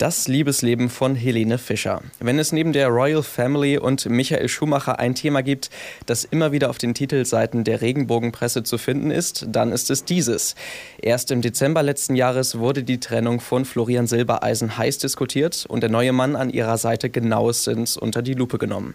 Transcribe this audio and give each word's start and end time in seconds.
Das 0.00 0.28
Liebesleben 0.28 0.88
von 0.88 1.14
Helene 1.14 1.58
Fischer. 1.58 2.00
Wenn 2.20 2.38
es 2.38 2.52
neben 2.52 2.72
der 2.72 2.88
Royal 2.88 3.22
Family 3.22 3.76
und 3.76 4.06
Michael 4.08 4.48
Schumacher 4.48 4.98
ein 4.98 5.14
Thema 5.14 5.42
gibt, 5.42 5.68
das 6.06 6.24
immer 6.24 6.52
wieder 6.52 6.70
auf 6.70 6.78
den 6.78 6.94
Titelseiten 6.94 7.64
der 7.64 7.82
Regenbogenpresse 7.82 8.62
zu 8.62 8.78
finden 8.78 9.10
ist, 9.10 9.44
dann 9.50 9.72
ist 9.72 9.90
es 9.90 10.06
dieses. 10.06 10.54
Erst 11.02 11.30
im 11.30 11.42
Dezember 11.42 11.82
letzten 11.82 12.16
Jahres 12.16 12.58
wurde 12.58 12.82
die 12.82 12.98
Trennung 12.98 13.40
von 13.40 13.66
Florian 13.66 14.06
Silbereisen 14.06 14.78
heiß 14.78 14.96
diskutiert 14.96 15.66
und 15.68 15.82
der 15.82 15.90
neue 15.90 16.12
Mann 16.12 16.34
an 16.34 16.48
ihrer 16.48 16.78
Seite 16.78 17.10
genauestens 17.10 17.98
unter 17.98 18.22
die 18.22 18.32
Lupe 18.32 18.56
genommen. 18.56 18.94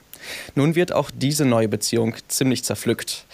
Nun 0.56 0.74
wird 0.74 0.92
auch 0.92 1.12
diese 1.14 1.46
neue 1.46 1.68
Beziehung 1.68 2.16
ziemlich 2.30 2.64
zerpflückt. 2.64 3.28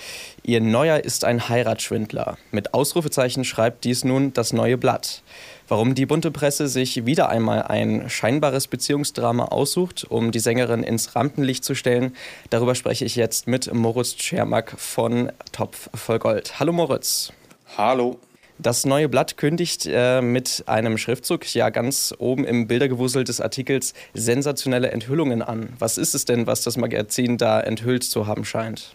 Ihr 0.44 0.59
Neuer 0.59 1.06
ist 1.06 1.23
ein 1.23 1.48
Heiratsschwindler. 1.48 2.38
Mit 2.52 2.73
Ausrufezeichen 2.73 3.45
schreibt 3.45 3.86
dies 3.86 4.03
nun 4.03 4.34
das 4.34 4.52
neue 4.52 4.78
Blatt. 4.78 5.22
Warum 5.71 5.95
die 5.95 6.05
bunte 6.05 6.31
Presse 6.31 6.67
sich 6.67 7.05
wieder 7.05 7.30
einmal 7.30 7.61
ein 7.61 8.09
scheinbares 8.09 8.67
Beziehungsdrama 8.67 9.45
aussucht, 9.45 10.05
um 10.09 10.34
die 10.34 10.39
Sängerin 10.39 10.84
ins 10.84 11.16
Rampenlicht 11.16 11.63
zu 11.63 11.75
stellen, 11.75 12.13
darüber 12.49 12.75
spreche 12.75 13.05
ich 13.05 13.16
jetzt 13.16 13.47
mit 13.47 13.73
Moritz 13.73 14.21
Schermack 14.21 14.73
von 14.77 15.31
Topf 15.53 15.89
voll 15.94 16.20
Gold. 16.20 16.59
Hallo 16.59 16.73
Moritz. 16.73 17.31
Hallo. 17.77 18.20
Das 18.59 18.85
neue 18.85 19.07
Blatt 19.07 19.38
kündigt 19.38 19.88
äh, 19.89 20.21
mit 20.21 20.66
einem 20.66 20.97
Schriftzug 20.97 21.55
ja 21.55 21.70
ganz 21.70 22.13
oben 22.17 22.44
im 22.44 22.67
Bildergewusel 22.67 23.23
des 23.23 23.39
Artikels 23.39 23.94
sensationelle 24.13 24.91
Enthüllungen 24.91 25.41
an. 25.41 25.69
Was 25.80 25.97
ist 25.97 26.16
es 26.16 26.25
denn, 26.25 26.47
was 26.47 26.63
das 26.63 26.75
Magazin 26.75 27.38
da 27.38 27.61
enthüllt 27.61 28.03
zu 28.03 28.27
haben 28.27 28.44
scheint? 28.44 28.94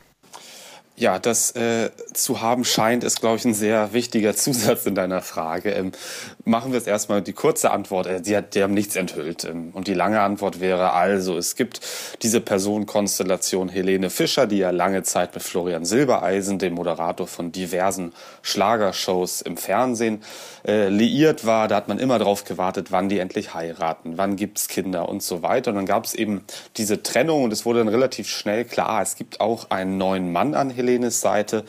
Ja, 0.98 1.18
das 1.18 1.50
äh, 1.50 1.90
zu 2.14 2.40
haben 2.40 2.64
scheint, 2.64 3.04
ist, 3.04 3.20
glaube 3.20 3.36
ich, 3.36 3.44
ein 3.44 3.52
sehr 3.52 3.92
wichtiger 3.92 4.34
Zusatz 4.36 4.86
in 4.86 4.94
deiner 4.94 5.20
Frage. 5.20 5.72
Ähm, 5.72 5.92
machen 6.46 6.72
wir 6.72 6.78
es 6.78 6.86
erstmal 6.86 7.20
die 7.20 7.34
kurze 7.34 7.70
Antwort. 7.70 8.06
Äh, 8.06 8.22
die, 8.22 8.34
hat, 8.34 8.54
die 8.54 8.62
haben 8.62 8.72
nichts 8.72 8.96
enthüllt. 8.96 9.44
Ähm, 9.44 9.72
und 9.74 9.88
die 9.88 9.94
lange 9.94 10.20
Antwort 10.22 10.58
wäre 10.58 10.94
also, 10.94 11.36
es 11.36 11.54
gibt 11.54 11.80
diese 12.22 12.40
Personenkonstellation 12.40 13.68
Helene 13.68 14.08
Fischer, 14.08 14.46
die 14.46 14.56
ja 14.56 14.70
lange 14.70 15.02
Zeit 15.02 15.34
mit 15.34 15.42
Florian 15.42 15.84
Silbereisen, 15.84 16.58
dem 16.58 16.72
Moderator 16.72 17.26
von 17.26 17.52
diversen 17.52 18.14
Schlagershows 18.40 19.42
im 19.42 19.58
Fernsehen, 19.58 20.22
äh, 20.66 20.88
liiert 20.88 21.44
war. 21.44 21.68
Da 21.68 21.76
hat 21.76 21.88
man 21.88 21.98
immer 21.98 22.18
drauf 22.18 22.44
gewartet, 22.44 22.90
wann 22.90 23.10
die 23.10 23.18
endlich 23.18 23.52
heiraten, 23.52 24.16
wann 24.16 24.36
gibt's 24.36 24.66
Kinder 24.66 25.10
und 25.10 25.22
so 25.22 25.42
weiter. 25.42 25.72
Und 25.72 25.76
dann 25.76 25.86
gab 25.86 26.06
es 26.06 26.14
eben 26.14 26.42
diese 26.78 27.02
Trennung 27.02 27.44
und 27.44 27.52
es 27.52 27.66
wurde 27.66 27.80
dann 27.80 27.88
relativ 27.88 28.30
schnell 28.30 28.64
klar, 28.64 29.02
es 29.02 29.16
gibt 29.16 29.42
auch 29.42 29.68
einen 29.68 29.98
neuen 29.98 30.32
Mann 30.32 30.54
an 30.54 30.70
Helene 30.70 30.85
Helenes 30.86 31.20
Seite 31.20 31.64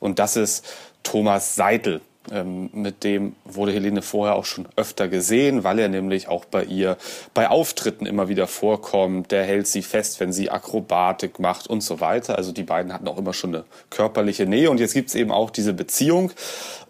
und 0.00 0.18
das 0.18 0.36
ist 0.36 0.64
Thomas 1.02 1.54
Seitel. 1.54 2.00
Ähm, 2.30 2.70
mit 2.72 3.02
dem 3.02 3.34
wurde 3.44 3.72
Helene 3.72 4.00
vorher 4.00 4.36
auch 4.36 4.44
schon 4.44 4.68
öfter 4.76 5.08
gesehen, 5.08 5.64
weil 5.64 5.80
er 5.80 5.88
nämlich 5.88 6.28
auch 6.28 6.44
bei 6.44 6.62
ihr 6.62 6.96
bei 7.34 7.50
Auftritten 7.50 8.06
immer 8.06 8.28
wieder 8.28 8.46
vorkommt. 8.46 9.32
Der 9.32 9.42
hält 9.42 9.66
sie 9.66 9.82
fest, 9.82 10.20
wenn 10.20 10.32
sie 10.32 10.48
Akrobatik 10.48 11.40
macht 11.40 11.66
und 11.66 11.80
so 11.80 11.98
weiter. 11.98 12.38
Also 12.38 12.52
die 12.52 12.62
beiden 12.62 12.92
hatten 12.92 13.08
auch 13.08 13.18
immer 13.18 13.32
schon 13.32 13.56
eine 13.56 13.64
körperliche 13.90 14.46
Nähe 14.46 14.70
und 14.70 14.78
jetzt 14.78 14.94
gibt 14.94 15.08
es 15.08 15.16
eben 15.16 15.32
auch 15.32 15.50
diese 15.50 15.72
Beziehung 15.72 16.30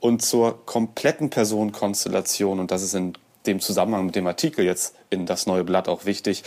und 0.00 0.20
zur 0.20 0.66
kompletten 0.66 1.30
Personenkonstellation 1.30 2.60
und 2.60 2.70
das 2.70 2.82
ist 2.82 2.94
in 2.94 3.14
dem 3.46 3.58
Zusammenhang 3.58 4.06
mit 4.06 4.14
dem 4.14 4.26
Artikel 4.26 4.66
jetzt 4.66 4.94
in 5.08 5.24
das 5.24 5.46
neue 5.46 5.64
Blatt 5.64 5.88
auch 5.88 6.04
wichtig, 6.04 6.44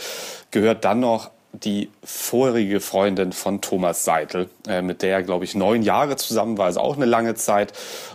gehört 0.52 0.84
dann 0.84 1.00
noch 1.00 1.30
die 1.60 1.90
vorherige 2.04 2.80
Freundin 2.80 3.32
von 3.32 3.60
Thomas 3.60 4.04
Seitel, 4.04 4.48
äh, 4.68 4.82
mit 4.82 5.02
der 5.02 5.10
er, 5.10 5.22
glaube 5.22 5.44
ich, 5.44 5.54
neun 5.54 5.82
Jahre 5.82 6.16
zusammen 6.16 6.58
war, 6.58 6.66
also 6.66 6.80
auch 6.80 6.96
eine 6.96 7.06
lange 7.06 7.34
Zeit. 7.34 7.72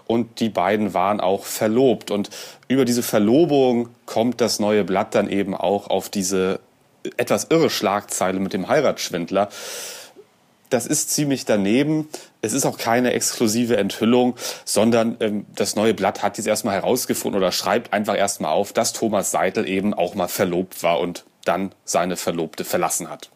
Und 0.07 0.39
die 0.39 0.49
beiden 0.49 0.93
waren 0.93 1.19
auch 1.19 1.45
verlobt. 1.45 2.11
Und 2.11 2.29
über 2.67 2.85
diese 2.85 3.03
Verlobung 3.03 3.89
kommt 4.05 4.41
das 4.41 4.59
neue 4.59 4.83
Blatt 4.83 5.15
dann 5.15 5.29
eben 5.29 5.55
auch 5.55 5.89
auf 5.89 6.09
diese 6.09 6.59
etwas 7.17 7.47
irre 7.49 7.69
Schlagzeile 7.69 8.39
mit 8.39 8.53
dem 8.53 8.67
Heiratsschwindler. 8.67 9.49
Das 10.69 10.85
ist 10.87 11.09
ziemlich 11.09 11.43
daneben. 11.43 12.07
Es 12.41 12.53
ist 12.53 12.65
auch 12.65 12.77
keine 12.77 13.13
exklusive 13.13 13.75
Enthüllung, 13.75 14.35
sondern 14.63 15.17
ähm, 15.19 15.45
das 15.53 15.75
neue 15.75 15.93
Blatt 15.93 16.23
hat 16.23 16.37
jetzt 16.37 16.47
erstmal 16.47 16.75
herausgefunden 16.75 17.37
oder 17.37 17.51
schreibt 17.51 17.91
einfach 17.91 18.17
erstmal 18.17 18.53
auf, 18.53 18.71
dass 18.71 18.93
Thomas 18.93 19.31
Seitel 19.31 19.67
eben 19.67 19.93
auch 19.93 20.15
mal 20.15 20.29
verlobt 20.29 20.81
war 20.81 20.99
und 20.99 21.25
dann 21.45 21.73
seine 21.85 22.17
Verlobte 22.17 22.63
verlassen 22.63 23.09
hat. 23.09 23.31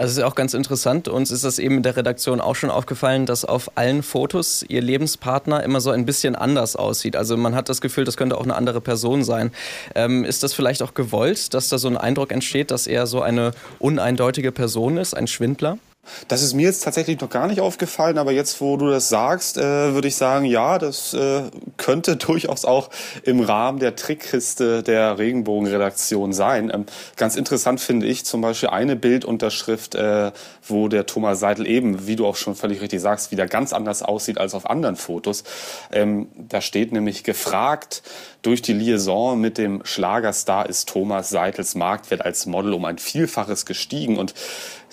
Also 0.00 0.12
es 0.12 0.16
ist 0.16 0.24
auch 0.24 0.34
ganz 0.34 0.54
interessant. 0.54 1.08
Uns 1.08 1.30
ist 1.30 1.44
das 1.44 1.58
eben 1.58 1.76
in 1.76 1.82
der 1.82 1.94
Redaktion 1.94 2.40
auch 2.40 2.54
schon 2.56 2.70
aufgefallen, 2.70 3.26
dass 3.26 3.44
auf 3.44 3.76
allen 3.76 4.02
Fotos 4.02 4.64
ihr 4.66 4.80
Lebenspartner 4.80 5.62
immer 5.62 5.82
so 5.82 5.90
ein 5.90 6.06
bisschen 6.06 6.36
anders 6.36 6.74
aussieht. 6.74 7.16
Also 7.16 7.36
man 7.36 7.54
hat 7.54 7.68
das 7.68 7.82
Gefühl, 7.82 8.06
das 8.06 8.16
könnte 8.16 8.38
auch 8.38 8.44
eine 8.44 8.54
andere 8.54 8.80
Person 8.80 9.24
sein. 9.24 9.52
Ähm, 9.94 10.24
ist 10.24 10.42
das 10.42 10.54
vielleicht 10.54 10.82
auch 10.82 10.94
gewollt, 10.94 11.52
dass 11.52 11.68
da 11.68 11.76
so 11.76 11.86
ein 11.88 11.98
Eindruck 11.98 12.32
entsteht, 12.32 12.70
dass 12.70 12.86
er 12.86 13.06
so 13.06 13.20
eine 13.20 13.52
uneindeutige 13.78 14.52
Person 14.52 14.96
ist, 14.96 15.14
ein 15.14 15.26
Schwindler? 15.26 15.76
Das 16.28 16.42
ist 16.42 16.54
mir 16.54 16.66
jetzt 16.66 16.84
tatsächlich 16.84 17.20
noch 17.20 17.30
gar 17.30 17.46
nicht 17.46 17.60
aufgefallen, 17.60 18.18
aber 18.18 18.32
jetzt, 18.32 18.60
wo 18.60 18.76
du 18.76 18.90
das 18.90 19.08
sagst, 19.08 19.56
äh, 19.56 19.94
würde 19.94 20.08
ich 20.08 20.16
sagen, 20.16 20.44
ja, 20.44 20.78
das 20.78 21.14
äh, 21.14 21.42
könnte 21.76 22.16
durchaus 22.30 22.64
auch 22.64 22.90
im 23.22 23.40
Rahmen 23.40 23.78
der 23.78 23.96
Trickkiste 23.96 24.82
der 24.82 25.18
Regenbogenredaktion 25.18 26.32
sein. 26.32 26.70
Ähm, 26.72 26.86
ganz 27.16 27.36
interessant 27.36 27.80
finde 27.80 28.06
ich 28.06 28.24
zum 28.24 28.40
Beispiel 28.40 28.70
eine 28.70 28.96
Bildunterschrift, 28.96 29.94
äh, 29.94 30.32
wo 30.66 30.88
der 30.88 31.06
Thomas 31.06 31.40
Seidel 31.40 31.66
eben, 31.66 32.06
wie 32.06 32.16
du 32.16 32.26
auch 32.26 32.36
schon 32.36 32.54
völlig 32.54 32.80
richtig 32.80 33.00
sagst, 33.00 33.30
wieder 33.30 33.46
ganz 33.46 33.72
anders 33.72 34.02
aussieht 34.02 34.38
als 34.38 34.54
auf 34.54 34.68
anderen 34.68 34.96
Fotos. 34.96 35.44
Ähm, 35.92 36.28
da 36.36 36.60
steht 36.60 36.92
nämlich 36.92 37.24
gefragt, 37.24 38.02
durch 38.42 38.62
die 38.62 38.72
Liaison 38.72 39.38
mit 39.38 39.58
dem 39.58 39.84
Schlagerstar 39.84 40.68
ist 40.68 40.88
Thomas 40.88 41.28
Seidels 41.28 41.74
Marktwert 41.74 42.24
als 42.24 42.46
Model 42.46 42.72
um 42.72 42.84
ein 42.84 42.98
Vielfaches 42.98 43.66
gestiegen 43.66 44.18
und 44.18 44.34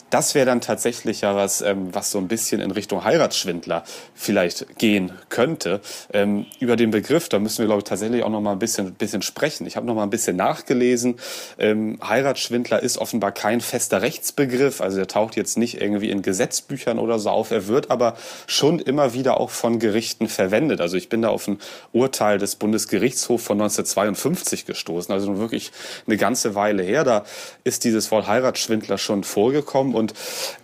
das 0.10 0.36
wäre 0.36 0.46
dann 0.46 0.62
tatsächlich 0.62 1.22
ja 1.22 1.36
was, 1.36 1.62
ähm, 1.62 1.94
was 1.94 2.12
so 2.12 2.18
ein 2.18 2.28
bisschen 2.28 2.62
in 2.62 2.72
Richtung 2.72 3.04
Heiratsschwindler 3.04 3.84
vielleicht 4.16 4.78
gehen 4.78 5.12
könnte. 5.30 5.82
Ähm, 6.14 6.46
über 6.60 6.76
den 6.76 6.92
Begriff, 6.92 7.28
da 7.30 7.40
müssen 7.40 7.60
wir, 7.60 7.66
glaube 7.66 7.80
ich, 7.80 7.84
tatsächlich 7.84 8.24
auch 8.24 8.30
noch 8.30 8.42
mal 8.42 8.54
ein 8.54 8.60
bisschen, 8.60 8.94
bisschen 8.94 9.22
sprechen. 9.22 9.68
Ich 9.68 9.76
habe 9.76 9.86
noch 9.86 9.96
mal 9.96 10.04
ein 10.04 10.10
bisschen 10.10 10.38
nachgelesen. 10.38 11.18
Ähm, 11.58 12.00
Heiratsschwindler 12.02 12.82
ist 12.82 12.98
offenbar 12.98 13.34
kein 13.34 13.60
fester 13.60 14.02
Rechtsbegriff. 14.02 14.80
Also 14.80 15.00
er 15.00 15.08
taucht 15.08 15.36
jetzt 15.36 15.58
nicht 15.58 15.82
irgendwie 15.82 16.10
in 16.10 16.22
Gesetzbüchern 16.22 17.00
oder 17.00 17.20
so 17.20 17.30
auf. 17.30 17.52
Er 17.52 17.68
wird 17.68 17.92
aber 17.92 18.16
schon 18.46 18.80
immer 18.80 19.14
wieder 19.14 19.40
auch 19.40 19.50
von 19.50 19.80
Gerichten 19.80 20.30
verwendet. 20.30 20.80
Also 20.80 20.96
ich 20.96 21.10
bin 21.10 21.22
da 21.22 21.30
auf 21.30 21.48
ein 21.48 21.60
Urteil 21.92 22.38
des 22.38 22.56
Bundesgerichtshofs 22.56 23.44
von 23.44 23.58
1952 23.60 24.66
gestoßen. 24.66 25.14
Also 25.14 25.28
nun 25.28 25.40
wirklich 25.40 25.72
eine 26.06 26.16
ganze 26.16 26.56
Weile 26.56 26.84
her. 26.84 27.04
Da 27.04 27.26
ist 27.66 27.84
dieses 27.84 28.10
Wort 28.12 28.28
Heiratsschwindler 28.28 28.98
schon 28.98 29.26
vorgekommen 29.26 29.97
und 29.98 30.14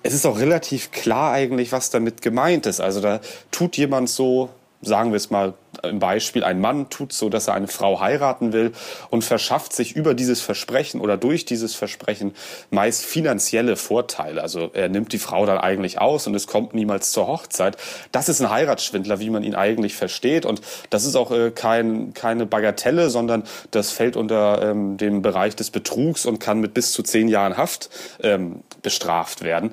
es 0.04 0.14
ist 0.14 0.26
auch 0.26 0.40
relativ 0.40 0.92
klar 0.92 1.34
eigentlich, 1.34 1.72
was 1.72 1.90
damit 1.90 2.22
gemeint 2.22 2.66
ist. 2.66 2.80
Also 2.80 3.02
da 3.02 3.20
tut 3.52 3.78
jemand 3.78 4.10
so, 4.10 4.50
sagen 4.82 5.12
wir 5.12 5.18
es 5.18 5.30
mal 5.30 5.54
im 5.84 6.00
Beispiel, 6.00 6.44
ein 6.44 6.62
Mann 6.62 6.90
tut 6.90 7.14
so, 7.14 7.30
dass 7.30 7.48
er 7.48 7.54
eine 7.54 7.68
Frau 7.68 8.00
heiraten 8.00 8.54
will 8.54 8.72
und 9.10 9.24
verschafft 9.24 9.74
sich 9.74 9.96
über 9.96 10.14
dieses 10.14 10.42
Versprechen 10.42 11.02
oder 11.02 11.18
durch 11.18 11.46
dieses 11.46 11.76
Versprechen 11.76 12.34
meist 12.70 13.06
finanzielle 13.06 13.76
Vorteile. 13.76 14.42
Also 14.42 14.72
er 14.74 14.90
nimmt 14.90 15.14
die 15.14 15.20
Frau 15.20 15.46
dann 15.46 15.58
eigentlich 15.58 16.00
aus 16.00 16.26
und 16.28 16.36
es 16.36 16.48
kommt 16.48 16.74
niemals 16.74 17.12
zur 17.12 17.28
Hochzeit. 17.28 17.78
Das 18.12 18.30
ist 18.30 18.42
ein 18.42 18.50
Heiratsschwindler, 18.50 19.20
wie 19.20 19.30
man 19.30 19.44
ihn 19.44 19.56
eigentlich 19.56 19.96
versteht. 19.96 20.46
Und 20.46 20.62
das 20.90 21.06
ist 21.06 21.16
auch 21.16 21.32
äh, 21.32 21.52
kein, 21.52 22.14
keine 22.14 22.46
Bagatelle, 22.46 23.10
sondern 23.10 23.44
das 23.72 23.92
fällt 23.92 24.16
unter 24.16 24.62
ähm, 24.62 24.98
dem 24.98 25.22
Bereich 25.22 25.56
des 25.56 25.70
Betrugs 25.70 26.26
und 26.26 26.40
kann 26.40 26.60
mit 26.60 26.74
bis 26.74 26.94
zu 26.94 27.04
zehn 27.04 27.28
Jahren 27.28 27.58
Haft 27.58 27.90
ähm, 28.22 28.64
bestraft 28.82 29.44
werden 29.44 29.72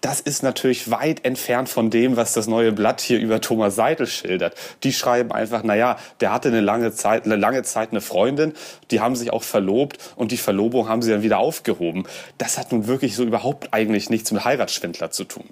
das 0.00 0.20
ist 0.20 0.42
natürlich 0.42 0.90
weit 0.90 1.24
entfernt 1.24 1.68
von 1.68 1.90
dem, 1.90 2.16
was 2.16 2.32
das 2.32 2.46
neue 2.46 2.72
Blatt 2.72 3.00
hier 3.00 3.18
über 3.18 3.40
Thomas 3.40 3.74
Seidel 3.74 4.06
schildert. 4.06 4.54
Die 4.84 4.92
schreiben 4.92 5.32
einfach, 5.32 5.62
naja, 5.62 5.96
der 6.20 6.32
hatte 6.32 6.48
eine 6.48 6.60
lange 6.60 6.92
Zeit, 6.92 7.24
eine 7.24 7.36
lange 7.36 7.62
Zeit 7.62 7.90
eine 7.90 8.00
Freundin, 8.00 8.54
die 8.90 9.00
haben 9.00 9.16
sich 9.16 9.32
auch 9.32 9.42
verlobt 9.42 9.98
und 10.16 10.30
die 10.30 10.36
Verlobung 10.36 10.88
haben 10.88 11.02
sie 11.02 11.10
dann 11.10 11.22
wieder 11.22 11.38
aufgehoben. 11.38 12.04
Das 12.38 12.58
hat 12.58 12.72
nun 12.72 12.86
wirklich 12.86 13.16
so 13.16 13.24
überhaupt 13.24 13.74
eigentlich 13.74 14.10
nichts 14.10 14.30
mit 14.30 14.44
Heiratsschwindler 14.44 15.10
zu 15.10 15.24
tun. 15.24 15.44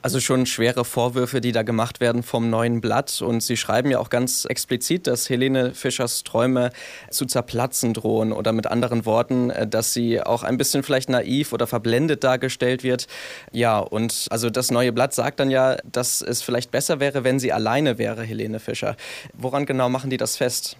Also 0.00 0.20
schon 0.20 0.46
schwere 0.46 0.84
Vorwürfe, 0.84 1.40
die 1.40 1.50
da 1.50 1.64
gemacht 1.64 2.00
werden 2.00 2.22
vom 2.22 2.50
neuen 2.50 2.80
Blatt. 2.80 3.20
Und 3.20 3.42
Sie 3.42 3.56
schreiben 3.56 3.90
ja 3.90 3.98
auch 3.98 4.10
ganz 4.10 4.44
explizit, 4.44 5.08
dass 5.08 5.28
Helene 5.28 5.74
Fischers 5.74 6.22
Träume 6.22 6.70
zu 7.10 7.26
zerplatzen 7.26 7.94
drohen 7.94 8.32
oder 8.32 8.52
mit 8.52 8.68
anderen 8.68 9.06
Worten, 9.06 9.50
äh, 9.50 9.66
dass 9.66 9.92
sie 9.92 10.22
auch 10.22 10.44
ein 10.44 10.56
bisschen 10.56 10.84
vielleicht 10.84 11.08
naiv 11.08 11.52
oder 11.52 11.66
verblendet 11.66 12.22
dargestellt 12.22 12.84
wird. 12.84 13.08
Ja, 13.50 13.80
und 13.80 14.28
also 14.30 14.50
das 14.50 14.70
neue 14.70 14.92
Blatt 14.92 15.14
sagt 15.14 15.40
dann 15.40 15.50
ja, 15.50 15.76
dass 15.84 16.22
es 16.22 16.42
vielleicht 16.42 16.70
besser 16.70 17.00
wäre, 17.00 17.24
wenn 17.24 17.40
sie 17.40 17.52
alleine 17.52 17.98
wäre, 17.98 18.22
Helene 18.22 18.60
Fischer. 18.60 18.96
Woran 19.32 19.66
genau 19.66 19.88
machen 19.88 20.10
die 20.10 20.16
das 20.16 20.36
fest? 20.36 20.76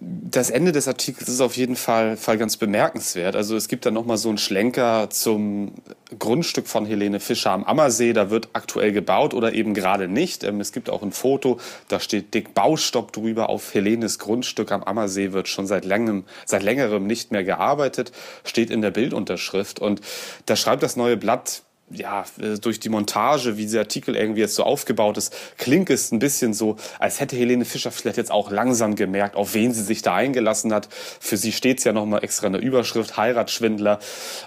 Das 0.00 0.50
Ende 0.50 0.72
des 0.72 0.88
Artikels 0.88 1.28
ist 1.28 1.40
auf 1.40 1.56
jeden 1.56 1.76
Fall, 1.76 2.16
Fall 2.16 2.38
ganz 2.38 2.56
bemerkenswert. 2.56 3.36
Also 3.36 3.56
es 3.56 3.68
gibt 3.68 3.84
da 3.84 3.90
nochmal 3.90 4.16
so 4.16 4.28
einen 4.28 4.38
Schlenker 4.38 5.10
zum 5.10 5.72
Grundstück 6.18 6.66
von 6.66 6.86
Helene 6.86 7.20
Fischer 7.20 7.50
am 7.50 7.64
Ammersee. 7.64 8.12
Da 8.12 8.30
wird 8.30 8.48
aktuell 8.52 8.92
gebaut 8.92 9.34
oder 9.34 9.52
eben 9.52 9.74
gerade 9.74 10.08
nicht. 10.08 10.44
Ähm, 10.44 10.60
es 10.60 10.72
gibt 10.72 10.90
auch 10.90 11.02
ein 11.02 11.12
Foto, 11.12 11.58
da 11.88 12.00
steht 12.00 12.34
dick 12.34 12.54
Baustopp 12.54 13.12
drüber. 13.12 13.50
Auf 13.50 13.74
Helenes 13.74 14.18
Grundstück 14.18 14.72
am 14.72 14.82
Ammersee 14.82 15.32
wird 15.32 15.48
schon 15.48 15.66
seit 15.66 15.84
längerem, 15.84 16.24
seit 16.46 16.62
längerem 16.62 17.06
nicht 17.06 17.32
mehr 17.32 17.44
gearbeitet, 17.44 18.12
steht 18.44 18.70
in 18.70 18.82
der 18.82 18.90
Bildunterschrift. 18.90 19.78
Und 19.80 20.00
da 20.46 20.56
schreibt 20.56 20.82
das 20.82 20.96
neue 20.96 21.16
Blatt, 21.16 21.62
ja, 21.94 22.24
äh, 22.40 22.58
durch 22.58 22.80
die 22.80 22.88
Montage, 22.88 23.56
wie 23.56 23.62
dieser 23.62 23.80
Artikel 23.80 24.16
irgendwie 24.16 24.40
jetzt 24.40 24.54
so 24.54 24.64
aufgebaut 24.64 25.16
ist, 25.18 25.34
klingt 25.58 25.90
es 25.90 26.12
ein 26.12 26.18
bisschen 26.18 26.54
so, 26.54 26.76
als 26.98 27.20
hätte 27.20 27.36
Helene 27.36 27.64
Fischer 27.64 27.90
vielleicht 27.90 28.16
jetzt 28.16 28.30
auch 28.30 28.50
langsam 28.50 28.94
gemerkt, 28.96 29.36
auf 29.36 29.54
wen 29.54 29.72
sie 29.72 29.82
sich 29.82 30.02
da 30.02 30.14
eingelassen 30.14 30.72
hat. 30.72 30.88
Für 31.20 31.36
sie 31.36 31.52
steht 31.52 31.78
es 31.78 31.84
ja 31.84 31.92
nochmal 31.92 32.24
extra 32.24 32.46
in 32.46 32.54
der 32.54 32.62
Überschrift, 32.62 33.16
Heiratsschwindler. 33.16 33.98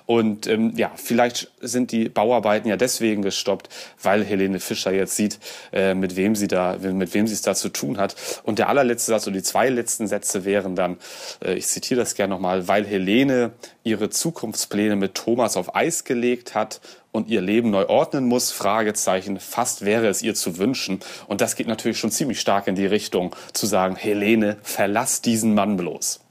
Und 0.05 0.47
ähm, 0.47 0.73
ja, 0.75 0.91
vielleicht 0.95 1.51
sind 1.61 1.91
die 1.91 2.09
Bauarbeiten 2.09 2.67
ja 2.67 2.77
deswegen 2.77 3.21
gestoppt, 3.21 3.69
weil 4.01 4.23
Helene 4.23 4.59
Fischer 4.59 4.91
jetzt 4.91 5.15
sieht, 5.15 5.39
äh, 5.71 5.93
mit 5.93 6.15
wem 6.15 6.35
sie 6.35 6.47
da, 6.47 6.77
mit 6.77 7.13
wem 7.13 7.27
sie 7.27 7.33
es 7.33 7.41
da 7.41 7.55
zu 7.55 7.69
tun 7.69 7.97
hat. 7.97 8.15
Und 8.43 8.59
der 8.59 8.69
allerletzte 8.69 9.11
Satz, 9.11 9.27
oder 9.27 9.35
die 9.35 9.43
zwei 9.43 9.69
letzten 9.69 10.07
Sätze 10.07 10.45
wären 10.45 10.75
dann, 10.75 10.97
äh, 11.43 11.53
ich 11.53 11.67
zitiere 11.67 11.99
das 11.99 12.15
gerne 12.15 12.33
nochmal, 12.33 12.67
weil 12.67 12.85
Helene 12.85 13.51
ihre 13.83 14.09
Zukunftspläne 14.09 14.95
mit 14.95 15.15
Thomas 15.15 15.57
auf 15.57 15.75
Eis 15.75 16.03
gelegt 16.03 16.55
hat 16.55 16.81
und 17.15 17.29
ihr 17.29 17.41
Leben 17.41 17.71
neu 17.71 17.87
ordnen 17.87 18.25
muss, 18.25 18.51
Fragezeichen, 18.51 19.39
fast 19.39 19.85
wäre 19.85 20.07
es 20.07 20.21
ihr 20.21 20.35
zu 20.35 20.57
wünschen. 20.57 20.99
Und 21.27 21.41
das 21.41 21.55
geht 21.55 21.67
natürlich 21.67 21.97
schon 21.97 22.11
ziemlich 22.11 22.39
stark 22.39 22.67
in 22.67 22.75
die 22.75 22.85
Richtung 22.85 23.35
zu 23.53 23.65
sagen, 23.65 23.95
Helene, 23.95 24.57
verlass 24.61 25.21
diesen 25.21 25.53
Mann 25.53 25.77
bloß. 25.77 26.24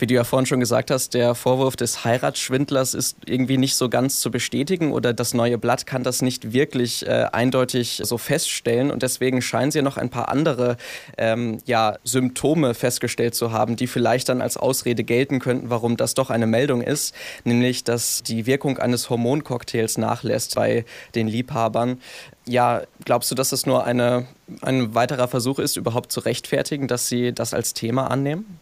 Wie 0.00 0.06
du 0.06 0.14
ja 0.14 0.24
vorhin 0.24 0.46
schon 0.46 0.60
gesagt 0.60 0.90
hast, 0.90 1.12
der 1.12 1.34
Vorwurf 1.34 1.76
des 1.76 2.06
Heiratsschwindlers 2.06 2.94
ist 2.94 3.18
irgendwie 3.26 3.58
nicht 3.58 3.74
so 3.74 3.90
ganz 3.90 4.18
zu 4.20 4.30
bestätigen 4.30 4.92
oder 4.92 5.12
das 5.12 5.34
neue 5.34 5.58
Blatt 5.58 5.84
kann 5.84 6.04
das 6.04 6.22
nicht 6.22 6.54
wirklich 6.54 7.06
äh, 7.06 7.26
eindeutig 7.30 8.00
so 8.02 8.16
feststellen 8.16 8.90
und 8.90 9.02
deswegen 9.02 9.42
scheinen 9.42 9.70
sie 9.70 9.82
noch 9.82 9.98
ein 9.98 10.08
paar 10.08 10.30
andere 10.30 10.78
ähm, 11.18 11.58
ja, 11.66 11.98
Symptome 12.02 12.72
festgestellt 12.72 13.34
zu 13.34 13.52
haben, 13.52 13.76
die 13.76 13.86
vielleicht 13.86 14.30
dann 14.30 14.40
als 14.40 14.56
Ausrede 14.56 15.04
gelten 15.04 15.38
könnten, 15.38 15.68
warum 15.68 15.98
das 15.98 16.14
doch 16.14 16.30
eine 16.30 16.46
Meldung 16.46 16.80
ist, 16.80 17.14
nämlich 17.44 17.84
dass 17.84 18.22
die 18.22 18.46
Wirkung 18.46 18.78
eines 18.78 19.10
Hormoncocktails 19.10 19.98
nachlässt 19.98 20.54
bei 20.54 20.86
den 21.14 21.28
Liebhabern. 21.28 22.00
Ja, 22.46 22.84
glaubst 23.04 23.30
du, 23.30 23.34
dass 23.34 23.52
es 23.52 23.66
nur 23.66 23.84
eine, 23.84 24.26
ein 24.62 24.94
weiterer 24.94 25.28
Versuch 25.28 25.58
ist, 25.58 25.76
überhaupt 25.76 26.10
zu 26.10 26.20
rechtfertigen, 26.20 26.88
dass 26.88 27.06
sie 27.06 27.34
das 27.34 27.52
als 27.52 27.74
Thema 27.74 28.10
annehmen? 28.10 28.58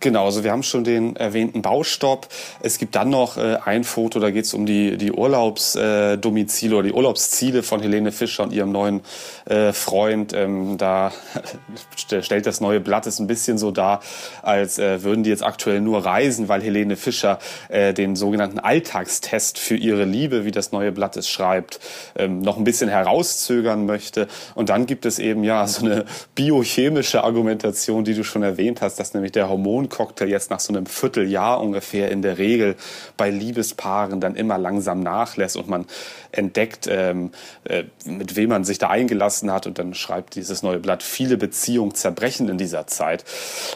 Genau, 0.00 0.26
also 0.26 0.44
wir 0.44 0.52
haben 0.52 0.62
schon 0.62 0.84
den 0.84 1.16
erwähnten 1.16 1.62
Baustopp. 1.62 2.28
Es 2.60 2.78
gibt 2.78 2.94
dann 2.94 3.10
noch 3.10 3.36
äh, 3.36 3.58
ein 3.64 3.84
Foto, 3.84 4.20
da 4.20 4.30
geht 4.30 4.44
es 4.44 4.54
um 4.54 4.66
die, 4.66 4.96
die 4.96 5.12
Urlaubsdomizile 5.12 6.74
äh, 6.74 6.78
oder 6.78 6.88
die 6.88 6.94
Urlaubsziele 6.94 7.62
von 7.62 7.80
Helene 7.80 8.12
Fischer 8.12 8.44
und 8.44 8.52
ihrem 8.52 8.72
neuen 8.72 9.00
äh, 9.46 9.72
Freund. 9.72 10.32
Ähm, 10.32 10.78
da 10.78 11.12
stellt 12.20 12.46
das 12.46 12.60
neue 12.60 12.80
Blatt 12.80 13.06
es 13.06 13.18
ein 13.18 13.26
bisschen 13.26 13.58
so 13.58 13.70
dar, 13.70 14.00
als 14.42 14.78
äh, 14.78 15.02
würden 15.02 15.22
die 15.22 15.30
jetzt 15.30 15.42
aktuell 15.44 15.80
nur 15.80 16.04
reisen, 16.04 16.48
weil 16.48 16.62
Helene 16.62 16.96
Fischer 16.96 17.38
äh, 17.68 17.92
den 17.92 18.16
sogenannten 18.16 18.58
Alltagstest 18.58 19.58
für 19.58 19.76
ihre 19.76 20.04
Liebe, 20.04 20.44
wie 20.44 20.50
das 20.50 20.72
neue 20.72 20.92
Blatt 20.92 21.16
es 21.16 21.28
schreibt, 21.28 21.80
ähm, 22.16 22.40
noch 22.40 22.56
ein 22.56 22.64
bisschen 22.64 22.88
herauszögern 22.88 23.86
möchte. 23.86 24.28
Und 24.54 24.68
dann 24.68 24.86
gibt 24.86 25.06
es 25.06 25.18
eben 25.18 25.44
ja 25.44 25.66
so 25.66 25.84
eine 25.84 26.04
biochemische 26.34 27.24
Argumentation, 27.24 28.04
die 28.04 28.14
du 28.14 28.24
schon 28.24 28.42
erwähnt 28.42 28.80
hast, 28.80 29.00
dass 29.00 29.14
nämlich 29.14 29.32
der 29.32 29.48
Hormoncocktail 29.56 30.28
jetzt 30.28 30.50
nach 30.50 30.60
so 30.60 30.72
einem 30.72 30.86
Vierteljahr 30.86 31.60
ungefähr 31.60 32.10
in 32.10 32.22
der 32.22 32.38
Regel 32.38 32.76
bei 33.16 33.30
Liebespaaren 33.30 34.20
dann 34.20 34.36
immer 34.36 34.58
langsam 34.58 35.00
nachlässt 35.00 35.56
und 35.56 35.68
man 35.68 35.86
entdeckt, 36.32 36.86
ähm, 36.90 37.30
äh, 37.64 37.84
mit 38.04 38.36
wem 38.36 38.50
man 38.50 38.64
sich 38.64 38.78
da 38.78 38.90
eingelassen 38.90 39.50
hat 39.50 39.66
und 39.66 39.78
dann 39.78 39.94
schreibt 39.94 40.34
dieses 40.34 40.62
neue 40.62 40.78
Blatt, 40.78 41.02
viele 41.02 41.36
Beziehungen 41.36 41.94
zerbrechen 41.94 42.48
in 42.48 42.58
dieser 42.58 42.86
Zeit. 42.86 43.24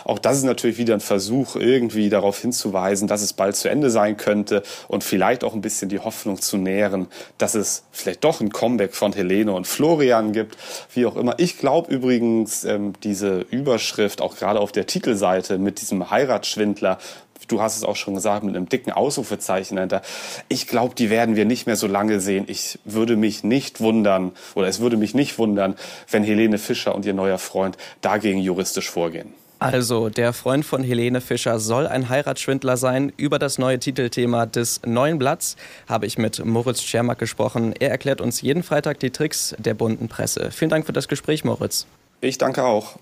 Auch 0.04 0.18
das 0.18 0.36
ist 0.38 0.44
natürlich 0.44 0.78
wieder 0.78 0.94
ein 0.94 1.00
Versuch, 1.00 1.56
irgendwie 1.56 2.10
darauf 2.10 2.38
hinzuweisen, 2.38 3.08
dass 3.08 3.22
es 3.22 3.32
bald 3.32 3.56
zu 3.56 3.68
Ende 3.68 3.90
sein 3.90 4.16
könnte 4.16 4.62
und 4.88 5.04
vielleicht 5.04 5.44
auch 5.44 5.54
ein 5.54 5.62
bisschen 5.62 5.88
die 5.88 5.98
Hoffnung 5.98 6.40
zu 6.40 6.56
nähren, 6.56 7.08
dass 7.38 7.54
es 7.54 7.84
vielleicht 7.90 8.24
doch 8.24 8.40
ein 8.40 8.50
Comeback 8.50 8.94
von 8.94 9.12
Helene 9.12 9.52
und 9.52 9.66
Florian 9.66 10.32
gibt, 10.32 10.56
wie 10.94 11.06
auch 11.06 11.16
immer. 11.16 11.34
Ich 11.38 11.58
glaube 11.58 11.92
übrigens, 11.92 12.64
ähm, 12.64 12.92
diese 13.02 13.40
Überschrift, 13.40 14.20
auch 14.20 14.36
gerade 14.36 14.60
auf 14.60 14.72
der 14.72 14.86
Titelseite 14.86 15.58
mit 15.58 15.69
mit 15.70 15.80
diesem 15.80 16.10
Heiratsschwindler, 16.10 16.98
du 17.46 17.62
hast 17.62 17.76
es 17.76 17.84
auch 17.84 17.96
schon 17.96 18.14
gesagt, 18.14 18.42
mit 18.42 18.56
einem 18.56 18.68
dicken 18.68 18.90
Ausrufezeichen 18.92 19.76
dahinter. 19.76 20.02
Ich 20.48 20.66
glaube, 20.66 20.94
die 20.96 21.10
werden 21.10 21.36
wir 21.36 21.44
nicht 21.44 21.66
mehr 21.66 21.76
so 21.76 21.86
lange 21.86 22.20
sehen. 22.20 22.44
Ich 22.48 22.80
würde 22.84 23.16
mich 23.16 23.44
nicht 23.44 23.80
wundern, 23.80 24.32
oder 24.54 24.66
es 24.66 24.80
würde 24.80 24.96
mich 24.96 25.14
nicht 25.14 25.38
wundern, 25.38 25.76
wenn 26.10 26.24
Helene 26.24 26.58
Fischer 26.58 26.94
und 26.94 27.06
ihr 27.06 27.14
neuer 27.14 27.38
Freund 27.38 27.76
dagegen 28.00 28.40
juristisch 28.40 28.90
vorgehen. 28.90 29.32
Also, 29.60 30.08
der 30.08 30.32
Freund 30.32 30.64
von 30.64 30.82
Helene 30.82 31.20
Fischer 31.20 31.60
soll 31.60 31.86
ein 31.86 32.08
Heiratsschwindler 32.08 32.78
sein. 32.78 33.12
Über 33.16 33.38
das 33.38 33.58
neue 33.58 33.78
Titelthema 33.78 34.46
des 34.46 34.80
neuen 34.86 35.18
Blatts 35.18 35.56
habe 35.86 36.06
ich 36.06 36.16
mit 36.16 36.44
Moritz 36.44 36.80
Schermack 36.82 37.18
gesprochen. 37.18 37.74
Er 37.78 37.90
erklärt 37.90 38.22
uns 38.22 38.40
jeden 38.40 38.62
Freitag 38.62 38.98
die 39.00 39.10
Tricks 39.10 39.54
der 39.58 39.74
bunten 39.74 40.08
Presse. 40.08 40.50
Vielen 40.50 40.70
Dank 40.70 40.86
für 40.86 40.94
das 40.94 41.08
Gespräch, 41.08 41.44
Moritz. 41.44 41.86
Ich 42.22 42.38
danke 42.38 42.64
auch. 42.64 42.96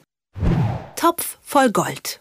Topf 0.97 1.39
voll 1.43 1.71
Gold. 1.71 2.21